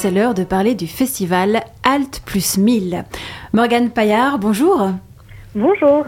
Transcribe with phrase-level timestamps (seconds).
[0.00, 3.04] c'est l'heure de parler du festival Alt plus 1000.
[3.52, 4.90] Morgane Paillard, bonjour.
[5.56, 6.04] Bonjour.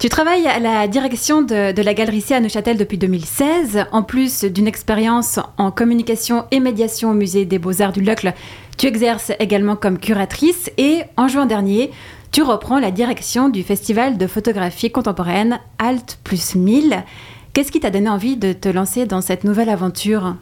[0.00, 3.84] Tu travailles à la direction de, la Galerie C à Neuchâtel depuis 2016.
[3.92, 8.32] En plus d'une expérience en communication et médiation au Musée des Beaux-Arts du Locle,
[8.76, 11.92] tu exerces également comme curatrice et en juin dernier,
[12.32, 17.04] tu reprends la direction du Festival de photographie contemporaine Alt plus 1000.
[17.52, 20.34] Qu'est-ce qui t'a donné envie de te lancer dans cette nouvelle aventure?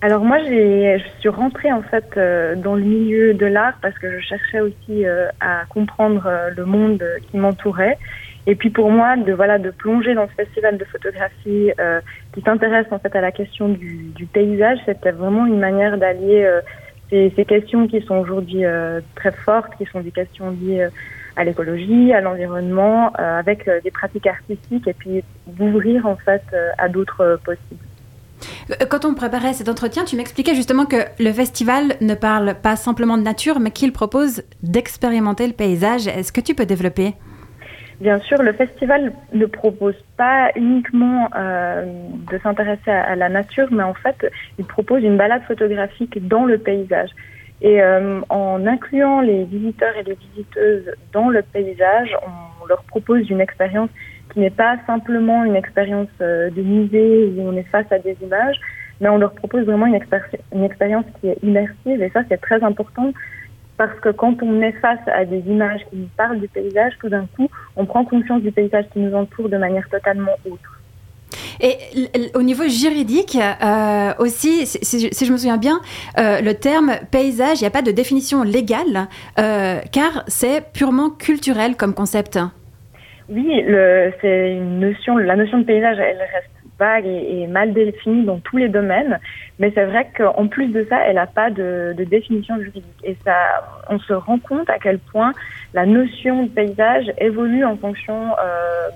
[0.00, 4.20] Alors moi, je suis rentrée en fait euh, dans le milieu de l'art parce que
[4.20, 7.98] je cherchais aussi euh, à comprendre euh, le monde qui m'entourait.
[8.46, 11.70] Et puis pour moi, de voilà, de plonger dans ce festival de photographie
[12.32, 16.48] qui s'intéresse en fait à la question du, paysage, c'était vraiment une manière d'allier
[17.10, 18.62] ces, ces, questions qui sont aujourd'hui
[19.16, 20.88] très fortes, qui sont des questions liées
[21.36, 26.44] à l'écologie, à l'environnement, avec des pratiques artistiques, et puis d'ouvrir en fait
[26.78, 27.87] à d'autres possibles.
[28.70, 32.76] Euh, quand on préparait cet entretien, tu m'expliquais justement que le festival ne parle pas
[32.76, 36.06] simplement de nature, mais qu'il propose d'expérimenter le paysage.
[36.06, 37.14] Est-ce que tu peux développer?
[38.00, 41.84] Bien sûr, le festival ne propose pas uniquement euh,
[42.30, 46.58] de s'intéresser à, la nature, mais en fait, il propose une balade photographique dans le
[46.58, 47.10] paysage.
[47.60, 53.28] Et euh, en incluant les visiteurs et les visiteuses dans le paysage, on leur propose
[53.30, 53.90] une expérience
[54.32, 58.16] qui n'est pas simplement une expérience euh, de musée où on est face à des
[58.22, 58.56] images,
[59.00, 59.94] mais on leur propose vraiment une,
[60.64, 63.12] expérience qui est immersive et ça c'est très important
[63.76, 67.08] parce que quand on est face à des images qui nous parlent du paysage, tout
[67.08, 70.80] d'un coup, on prend conscience du paysage qui nous entoure de manière totalement autre.
[71.60, 71.76] Et
[72.34, 75.80] au niveau juridique euh, aussi, si, je me souviens bien,
[76.18, 81.76] euh, le terme paysage, il n'y a pas de définition légale, car c'est purement culturel
[81.76, 82.38] comme concept.
[83.28, 83.64] Oui,
[84.20, 88.56] c'est une notion, la notion de paysage, elle reste vague et, mal définie dans tous
[88.56, 89.18] les domaines,
[89.58, 92.84] mais c'est vrai qu'en plus de ça, elle n'a pas de, de, définition juridique.
[93.02, 93.34] Et ça,
[93.88, 95.32] on se rend compte à quel point
[95.74, 98.88] la notion de paysage évolue en fonction euh,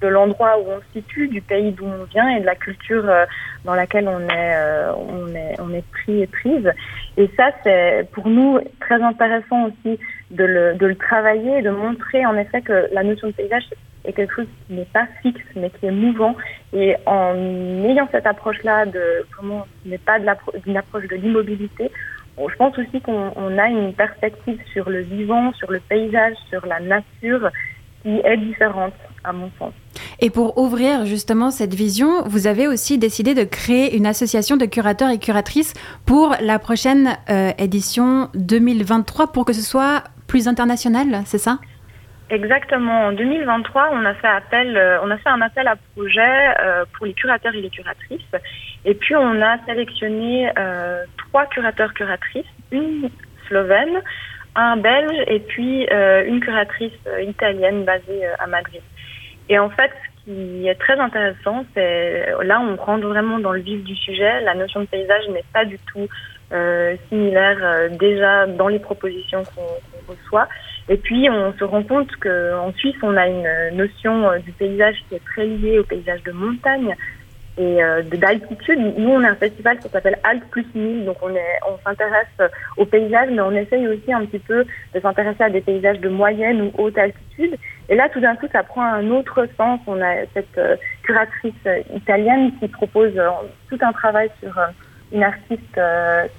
[0.00, 3.08] de l'endroit où on se situe, du pays d'où on vient et de la culture
[3.08, 3.24] euh,
[3.64, 6.70] dans laquelle on est, euh, on est, on est pris et prise.
[7.16, 9.98] Et ça, c'est pour nous très intéressant aussi
[10.30, 13.64] de le, de le travailler de montrer en effet que la notion de paysage
[14.04, 16.34] est quelque chose qui n'est pas fixe mais qui est mouvant.
[16.72, 17.34] Et en
[17.84, 20.18] ayant cette approche-là de comment n'est pas
[20.64, 21.90] d'une approche de l'immobilité,
[22.48, 26.80] je pense aussi qu'on a une perspective sur le vivant, sur le paysage, sur la
[26.80, 27.50] nature
[28.02, 28.94] qui est différente
[29.24, 29.72] à mon sens.
[30.20, 34.66] Et pour ouvrir justement cette vision, vous avez aussi décidé de créer une association de
[34.66, 35.74] curateurs et curatrices
[36.06, 41.58] pour la prochaine euh, édition 2023 pour que ce soit plus international, c'est ça?
[42.28, 43.06] Exactement.
[43.06, 46.84] En 2023, on a fait appel, euh, on a fait un appel à projet euh,
[46.96, 48.20] pour les curateurs et les curatrices.
[48.84, 50.50] Et puis on a sélectionné
[51.18, 53.10] trois curateurs curatrices, une
[53.48, 54.00] slovène,
[54.54, 55.86] un belge et puis
[56.26, 58.80] une curatrice italienne basée à Madrid.
[59.50, 63.60] Et en fait, ce qui est très intéressant, c'est là on rentre vraiment dans le
[63.60, 64.40] vif du sujet.
[64.40, 66.08] La notion de paysage n'est pas du tout
[67.08, 70.48] similaire déjà dans les propositions qu'on reçoit.
[70.90, 74.96] Et puis, on se rend compte qu'en Suisse, on a une notion euh, du paysage
[75.08, 76.96] qui est très liée au paysage de montagne
[77.56, 78.80] et euh, d'altitude.
[78.98, 83.28] Nous, on a un festival qui s'appelle Alt plus 1000, donc on s'intéresse au paysage,
[83.30, 86.72] mais on essaye aussi un petit peu de s'intéresser à des paysages de moyenne ou
[86.82, 87.56] haute altitude.
[87.90, 89.80] Et là, tout d'un coup, ça prend un autre sens.
[89.86, 93.20] On a cette euh, curatrice italienne qui propose
[93.68, 94.58] tout un travail sur
[95.12, 95.74] une artiste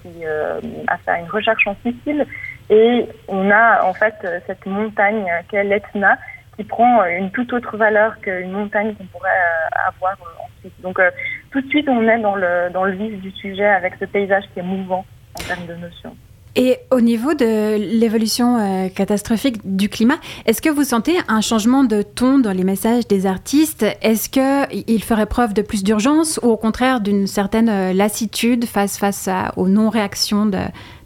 [0.02, 2.26] qui a fait une recherche en Sicile
[2.70, 4.16] et on a en fait
[4.48, 6.18] cette montagne qu'est l'Etna
[6.56, 10.74] qui prend une toute autre valeur qu'une montagne qu'on pourrait euh, avoir en Suisse.
[10.82, 11.10] Donc euh,
[11.52, 14.44] tout de suite on est dans le, dans le vif du sujet avec ce paysage
[14.54, 15.06] qui est mouvant
[15.40, 16.16] en termes de notions.
[16.56, 21.86] Et au niveau de l'évolution euh, catastrophique du climat, est-ce que vous sentez un changement
[21.86, 23.86] de ton dans les messages des artistes?
[24.02, 29.70] Est-ce qu'ils feraient preuve de plus d'urgence ou au contraire d'une certaine lassitude face, aux
[29.70, 30.52] non-réactions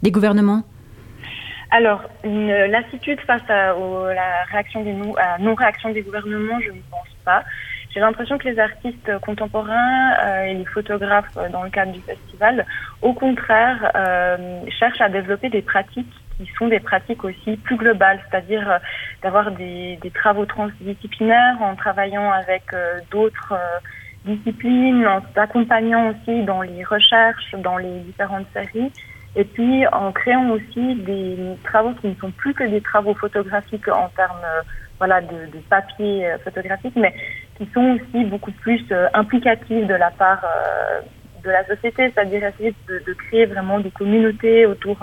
[0.02, 0.64] des gouvernements?
[1.70, 4.94] Alors, une lassitude face à, la réaction des
[5.40, 7.44] non-réaction des gouvernements, je ne pense pas.
[7.96, 12.00] J'ai l'impression que les artistes contemporains euh, et les photographes euh, dans le cadre du
[12.02, 12.66] festival,
[13.00, 18.20] au contraire, euh, cherchent à développer des pratiques qui sont des pratiques aussi plus globales,
[18.28, 18.80] c'est-à-dire
[19.22, 22.64] d'avoir des, des, travaux transdisciplinaires en travaillant avec
[23.10, 23.54] d'autres
[24.26, 28.92] disciplines, en s'accompagnant aussi dans les recherches, dans les différentes séries
[29.36, 33.86] et puis en créant aussi des travaux qui ne sont plus que des travaux photographiques
[33.88, 34.62] en termes euh,
[34.98, 37.14] voilà, de, de, papier euh, photographique, mais
[37.58, 40.44] qui sont aussi beaucoup plus euh, implicatifs de la part
[41.44, 44.98] de la société, c'est-à-dire essayer de, de, créer vraiment des communautés autour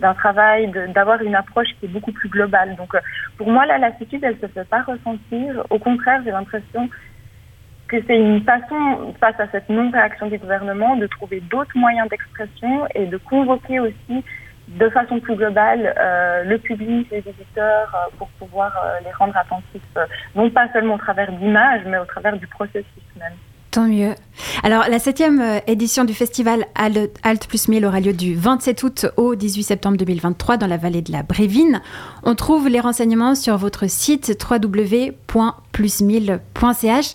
[0.00, 2.76] d'un travail, d'avoir une approche qui est beaucoup plus globale.
[2.76, 2.94] Donc
[3.36, 5.64] pour moi, la lassitude, elle se fait pas ressentir.
[5.70, 6.88] Au contraire, j'ai l'impression
[7.88, 12.86] que c'est une façon, face à cette non-réaction du gouvernement, de trouver d'autres moyens d'expression
[12.94, 14.22] et de convoquer aussi
[14.68, 19.34] de façon plus globale euh, le public, les visiteurs, euh, pour pouvoir euh, les rendre
[19.36, 19.82] attentifs,
[20.34, 22.84] non pas seulement au travers d'images, mais au travers du processus
[23.18, 23.32] même.
[23.70, 24.14] Tant mieux.
[24.62, 29.34] Alors, la septième édition du festival Alt plus 1000 aura lieu du 27 août au
[29.34, 31.82] 18 septembre 2023 dans la vallée de la Brévine.
[32.22, 37.14] On trouve les renseignements sur votre site www.plus1000.ch.